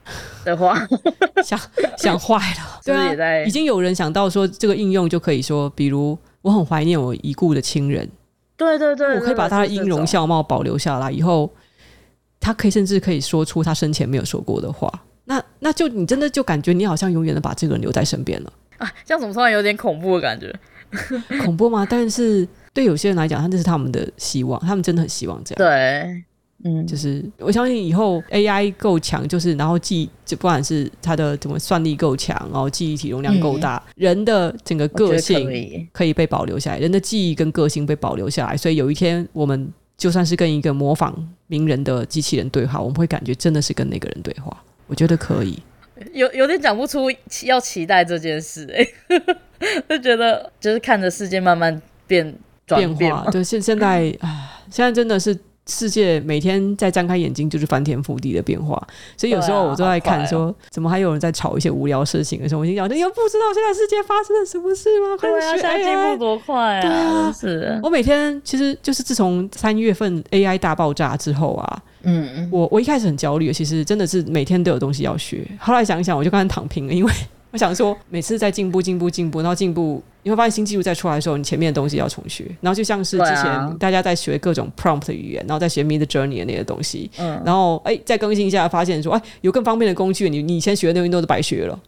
[0.45, 0.77] 的话，
[1.45, 1.59] 想
[1.99, 8.09] 想坏了， 对啊，已经有人想到说这个应用就可以说，比如我很怀念我已故的亲人，
[8.57, 11.49] 对对对，我可以把他的音容笑貌保留下来，以后
[12.41, 14.91] 他可以甚至可以说出他生前没有说过的话，
[15.27, 20.53] 那那就你真的就感觉你好像永远的把这个人留在身边了啊，这样怎么突然有点恐怖的感觉？
[21.45, 21.87] 恐怖吗？
[21.89, 26.25] 但是对有些人来讲，他这是他们的希望，他们真的很希望这样，对。
[26.67, 41.15] 嗯，就是我相信以后 AI 够强，就是然后记就不管是它的怎么算力够强，然后记忆体容量够大，嗯、人的整个个性可以被保留下来，人的记忆跟个性被保留下来，所以有一天我们就算是跟一个模仿
[41.49, 44.65] 名人的机器人对话，我们会感觉真的是跟那个人对话。
[44.87, 45.59] 我觉得可以，
[46.15, 47.11] 有有点讲不出
[47.45, 49.37] 要期待这件事哎、欸，
[49.87, 52.35] 就觉得就是看着世界慢慢变
[52.67, 55.39] 转变化，对，现现在啊，现在真的是。
[55.67, 58.81] 世界每天在张开眼睛就是翻天覆地的变化，
[59.17, 65.17] 所以有时候我都在看说，啊、怎么还有人在吵一些无聊事情的时候，我心想：你又不知道现在世界发生了什么事吗？
[65.19, 66.83] 快学 AI，现在进步多快啊！
[66.83, 67.81] 对啊，是。
[67.83, 75.47] 我每天其实就是自从三月份 AI 大爆炸之后啊，嗯，我我一开始很焦虑，其实真的是每天都有东西要学。
[75.59, 77.13] 后来想一想，我就刚才躺平了，因为。
[77.55, 82.45] 我想说，每次在进步、进步、进步，然后进步，你会发现新技术再出来的时候，你前面的东西要重学。
[82.61, 91.79] 然后就像是之前大家在学各种 prompt 的语言，然后在学 Midjourney 的那些东西，嗯，然后哎，再更新一下，发现说，哎，有更方便的工具，你你以前学的东西都是白学了，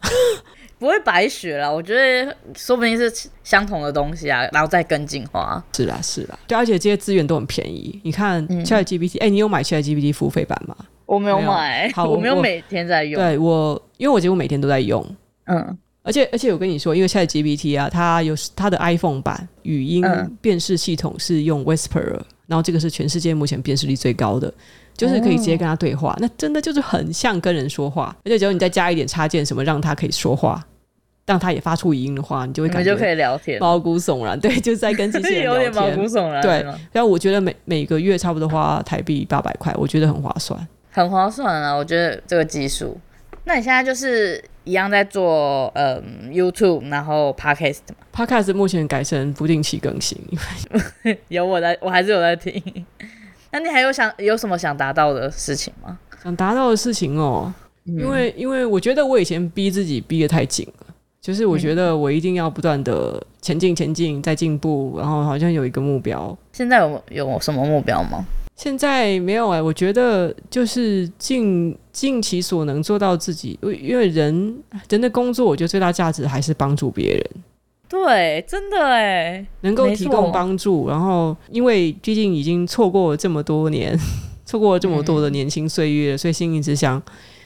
[0.79, 1.75] 不会白学了。
[1.75, 5.61] 我觉得说不定是相同的东西啊，然后再更进化。
[5.73, 8.01] 是啦，是啦，对，而且这些资源都很便宜。
[8.05, 10.77] 你看 ChatGPT，哎，你有买 ChatGPT 付费版吗？
[11.07, 13.21] 我没有买，好， 我没有每天在用。
[13.21, 15.05] 对我，因为我几乎每天都在用。
[15.47, 20.05] 嗯，而且而且我跟你说，因为现在 GPT 啊，它有它的 iPhone 版语音
[20.41, 24.53] 辨识系统是用 Whisper，嗯，然后这个是全世界目前辨识率最高的，
[24.97, 28.17] 就是可以直接跟他对话，哦，那真的就是很像跟人说话。
[28.25, 30.65] 而且只要你再加一点插件什么，让他可以说话，
[31.27, 34.39] 让他也发出语音的话，你就会感觉就可以聊天，毛骨悚然。
[34.39, 36.43] 对，就是在跟机器人 聊天，有点毛骨悚然。
[36.43, 41.75] 对，然后我觉得每每个月差不多花台币八百块，我觉得很划算，很划算啊！
[41.75, 42.97] 我觉得这个技术。
[43.49, 50.19] 那你现在就是一样在做嗯 YouTube，然后 Podcast 嘛？Podcast 目前改成不定期更新，
[51.29, 52.61] 有我在，我还是有在听。
[53.53, 55.97] 那你还有想有什么想达到的事情吗？
[56.25, 57.55] 想达到的事情哦，
[57.87, 60.87] 嗯、因为因为我觉得我以前逼自己逼得太紧了，
[61.23, 66.37] 就是我觉得我一定要不断的前进前进再进步，然后好像有一个目标。
[66.53, 68.27] 现在有有什么目标吗？
[68.57, 77.31] 现在没有哎、欸，我觉得就是尽尽其所能做到自己，因为人人的工作，我觉得最大价值还是帮助别人。
[77.89, 83.97] 对，真的哎，能够提供帮助，然后因为毕竟已经错过了这么多年，
[84.45, 87.01] 错过了这么多的年轻岁月，嗯、所以心里只想，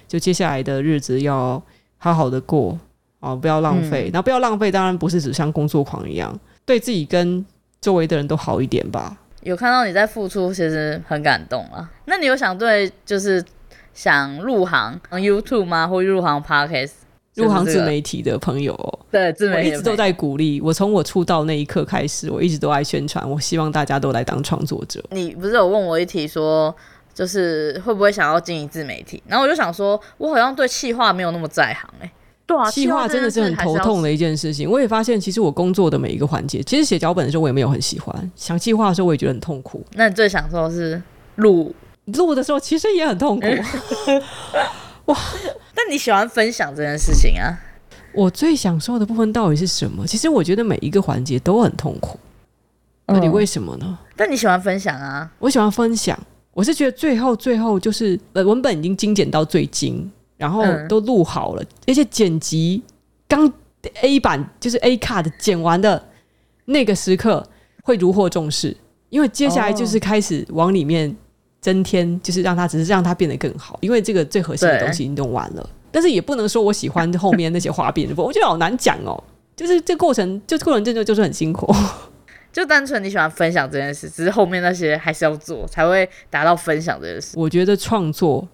[0.07, 1.61] 就接下来的日子要
[1.99, 2.79] 好好的过
[3.19, 4.09] 哦，不要浪费。
[4.13, 7.45] 然后不要浪费，当然不是只像工作狂一样，对自己跟
[7.81, 9.20] 周围的人都好一点吧。
[9.43, 11.91] 有看到你在付出，其实很感动啊。
[12.05, 13.43] 那你有想对，就是
[13.95, 15.87] 想入行 YouTube 吗？
[15.87, 16.93] 或入行 Podcast？
[17.35, 20.61] 入行自媒体的朋友，喔，对，自媒体我一直都在鼓励。
[20.61, 23.29] 我从我出道那一刻开始，我一直都在宣传。
[23.29, 25.03] 我希望大家都来当创作者。
[25.11, 26.75] 你不是有问我一题说，
[27.15, 29.23] 就是会不会想要经营自媒体？
[29.27, 32.13] 然后我就想说，我好像对企划没有那么在行哎，欸。
[32.71, 34.69] 企划真的是很头痛的一件事情。
[34.71, 39.85] 我也发现，其实我工作的每一个环节，其实写脚本的时候我也没有很喜欢，想计划的时候我也觉得很痛苦。
[39.95, 41.01] 那你最享受的是
[41.37, 41.75] 录
[42.07, 43.47] 录的时候，其实也很痛苦。
[45.07, 45.17] 哇！
[45.75, 47.59] 但你喜欢分享这件事情啊？
[48.13, 50.07] 我最享受的部分到底是什么？
[50.07, 52.19] 其实我觉得每一个环节都很痛苦。
[53.07, 53.87] 到底为什么呢？
[53.89, 55.31] 嗯，但你喜欢分享啊？
[55.39, 56.19] 我喜欢分享。
[56.53, 60.11] 我是觉得最后最后就是呃，文本已经精简到最精。
[60.41, 62.83] 然后都录好了，嗯、而且剪辑
[63.29, 63.53] 刚
[64.01, 66.03] A 版就是 A card 剪完的
[66.65, 67.47] 那个时刻
[67.83, 68.75] 会如获重视，
[69.11, 71.15] 因为接下来就是开始往里面
[71.61, 79.23] 增添，就是让它只是让它变得更好，因为这个最核心的东西你弄完了，但是也不能说我喜欢后面那些花边的部分，我觉得好难讲哦。
[79.55, 81.71] 就是这过程，就过程真的就是很辛苦，
[82.51, 87.39] 就单纯你喜欢分享这件事，只是后面那些还是要做才会达到分享这件事。
[87.39, 88.49] 我觉得创作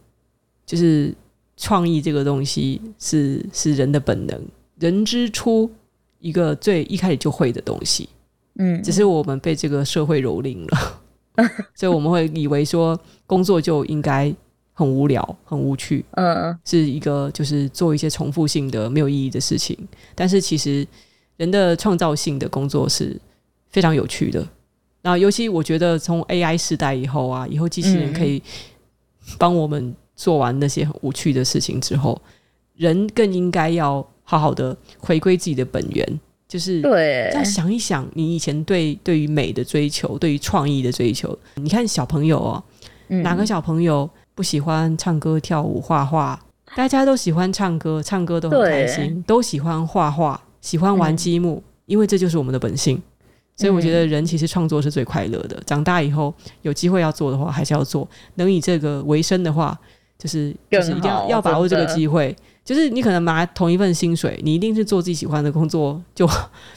[0.67, 1.15] 就是。
[1.57, 4.39] 创意这个东西是是人的本能，
[4.79, 5.71] 人之初
[6.19, 8.09] 一个最一开始就会的东西，
[8.57, 11.01] 嗯，只是我们被这个社会蹂躏了，
[11.75, 14.35] 所以我们会以为说工作就应该
[14.75, 19.77] 很无聊、很无趣，嗯，是一个就是做一些重复性的没有意义的事情。
[20.15, 20.87] 但是其实
[21.39, 23.19] 人的创造性的工作是
[23.71, 24.47] 非常有趣的。
[25.01, 28.43] 那尤其我觉得从 AI 时代以后啊，以后机器人可以
[29.39, 29.95] 帮我们。
[30.17, 32.21] 做完那些很无趣的事情之后，
[32.75, 41.39] 人更应该要好好的回归自己的本源，就是对，再想一想你以前对对于美的追求，对于创意的追求。
[41.57, 42.63] 你看小朋友哦，
[43.09, 46.39] 嗯、哪个小朋友不喜欢唱歌、跳舞、画画？
[46.75, 53.01] 大家都喜欢唱歌，唱歌都很开心，都喜欢画画，喜欢玩积木，嗯、因为这就是我们的本性。
[53.57, 55.59] 所以我觉得人其实创作是最快乐的。
[55.65, 58.07] 长大以后有机会要做的话，还是要做。
[58.35, 59.79] 能以这个为生的话，
[60.19, 62.35] 就是就是一定要要把握这个机会。
[62.65, 66.33] 就是你可能拿同一份薪水，你一定是做自己喜欢的工作，就比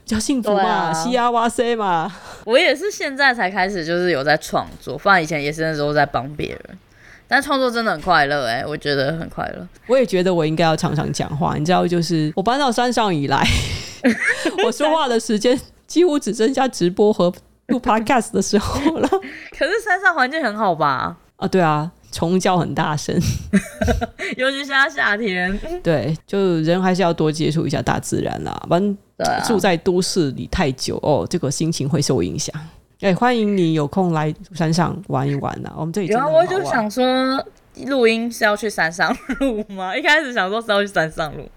[0.06, 2.12] 较幸福嘛，西啊哇塞嘛。
[2.46, 6.62] 我也是现在才开始，就是有在创作，不然以前也是那时候在帮别人。
[7.28, 9.68] 但创作真的很快乐哎、欸，我觉得很快乐。
[9.88, 13.44] 我也觉得我应该要常常讲话，你知道，就是我搬到山上以来，
[14.64, 17.34] 我说话的时间几乎只剩下直播和
[17.68, 19.10] 录 podcast 的时候了。
[19.58, 21.18] 可是山上环境很好吧？
[21.38, 21.92] 啊，对啊。
[22.12, 23.16] 虫叫很大声，
[24.38, 25.58] 尤其是在夏天。
[25.84, 28.98] 对，就人还是要多接触一下大自然啦，不然
[29.46, 32.54] 住在都市里太久哦，这个心情会受影响。
[33.02, 36.46] 哎、欸，欢迎你有空来山上玩一玩呐，我们这里真的很好玩。
[36.46, 37.06] 有啊，我就想说，
[37.86, 39.96] 录音是要去山上录吗？
[39.98, 41.48] 一开始想说是要去山上录，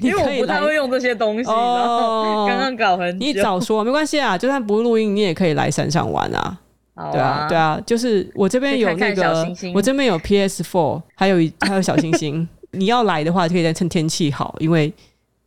[0.00, 3.26] 因为我不太会用这些东西，哦、然后刚刚搞很久。
[3.26, 6.58] 你早说没关系啊，就算不录音，你也可以来山上玩啊。
[6.94, 12.46] 啊对啊，对啊，就是我这边有那个，看看星星我这边有 PS Four，还有一还有小星星。
[12.72, 14.92] 你要来的话，可以在趁天气好，因为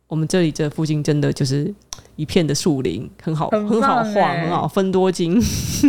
[0.06, 1.72] 我们这里这附近真的就是
[2.14, 5.36] 一片的树林，很好，很，很好晃，很好分多金。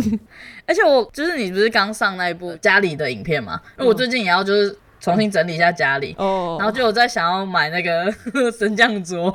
[0.66, 3.60] 而且我就是你不是刚上那一部家里的影片嘛？
[3.78, 8.12] 因为我最近也要就是重新整理一下家里，哦，然后就有在想要买那个
[8.50, 9.32] 升降桌。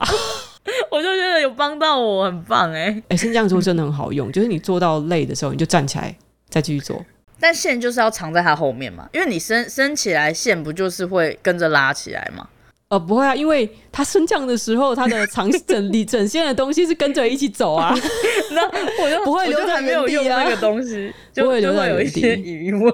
[0.93, 2.89] 我就觉得有帮到我，很棒哎、欸！
[2.91, 6.15] 哎、欸，升降桌真的很好用， 就是你做到累的时候，你就站起来
[6.49, 7.03] 再继续做。
[7.39, 12.47] 但线就是要藏在它后面嘛，因为你升升起来，线不就是会跟着拉起来吗？
[12.93, 17.91] 呃，不会啊，因为它升降的时候，它的长 整理整线的东西是跟着一起走啊。
[18.53, 22.93] 那我就不会留在原地啊，那个东西 就会留在有一些疑问。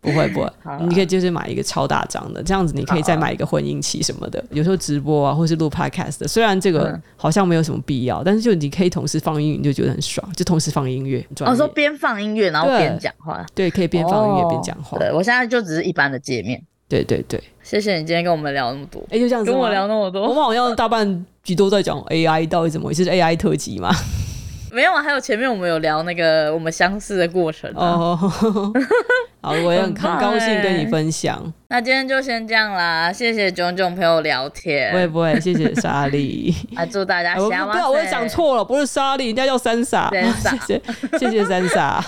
[0.00, 0.48] 不会不会，
[0.86, 4.44] 你可以就是买一个超大张的，这样子你可以再买一个混音器什么的。
[4.50, 11.24] 有时候直播啊，或是录 podcast 的，虽然这个好像没有什么必要，但是就你可以同时放音乐，你就觉得很爽，就同时放音乐。
[11.40, 14.96] 哦，说边放音乐然后边讲话，对，可以边放音乐边讲话。
[14.98, 16.62] 对，我现在就只是一般的界面。
[16.92, 19.00] 对对对，谢谢你今天跟我们聊那么多。
[19.04, 23.02] 哎、欸，就这样子，跟我聊那么多，我们好像大半集都在讲 AI，到底怎么回事？
[23.02, 23.90] 是 AI 特辑嘛？
[24.70, 28.18] 没有啊，还有前面我们有聊那个 我们相似的过程哦。
[29.42, 31.52] 好，我也很很高兴跟你分享。
[31.68, 34.90] 那今天就先这样啦，谢谢炯炯陪我聊天。
[34.92, 36.54] 不会不会，谢谢莎莉。
[36.76, 37.34] 啊，祝大家。
[37.34, 40.08] 不要，我也讲错了，不是莎莉，人家叫三傻。
[40.10, 40.80] 三傻，谢
[41.18, 42.02] 谢谢谢三傻。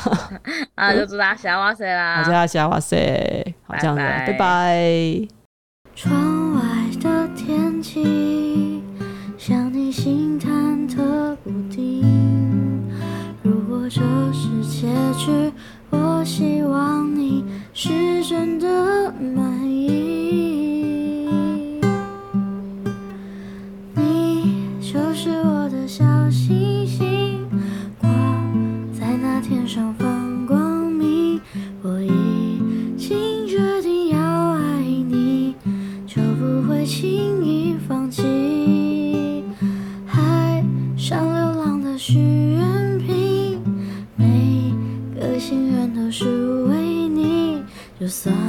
[0.77, 2.23] 啊，就祝大家下哇塞啦！
[2.25, 5.29] 大家下哇塞，好这样子，拜拜。
[5.95, 6.61] 窗外
[7.01, 8.83] 的天气，
[9.39, 12.03] 像你心忐忑不定。
[13.43, 14.01] 如果这
[14.33, 14.89] 是结
[15.19, 15.53] 局。
[15.91, 18.67] 我希望你是真的。
[48.05, 48.44] 有所。